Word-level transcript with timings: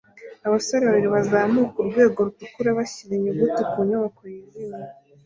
Abasore 0.47 0.81
babiri 0.89 1.09
bazamuka 1.15 1.75
urwego 1.81 2.19
rutukura 2.27 2.69
bashyira 2.77 3.11
inyuguti 3.15 3.61
ku 3.71 3.77
nyubako 3.87 4.21
yijimye 4.33 4.83